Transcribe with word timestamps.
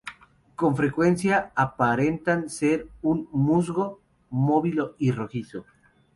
Con 0.55 0.75
frecuencia 0.75 1.51
aparentan 1.53 2.49
ser 2.49 2.89
un 3.03 3.29
"musgo" 3.31 3.99
móvil 4.31 4.83
y 4.97 5.11
rojizo. 5.11 5.63